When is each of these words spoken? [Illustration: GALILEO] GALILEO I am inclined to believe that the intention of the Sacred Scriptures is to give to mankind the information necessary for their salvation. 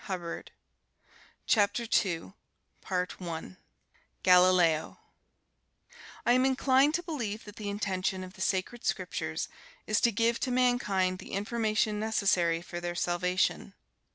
[Illustration: 0.09 0.49
GALILEO] 2.83 3.55
GALILEO 4.23 4.97
I 6.25 6.33
am 6.33 6.43
inclined 6.43 6.95
to 6.95 7.03
believe 7.03 7.43
that 7.45 7.57
the 7.57 7.69
intention 7.69 8.23
of 8.23 8.33
the 8.33 8.41
Sacred 8.41 8.83
Scriptures 8.83 9.47
is 9.85 10.01
to 10.01 10.11
give 10.11 10.39
to 10.39 10.49
mankind 10.49 11.19
the 11.19 11.33
information 11.33 11.99
necessary 11.99 12.63
for 12.63 12.81
their 12.81 12.95
salvation. 12.95 13.75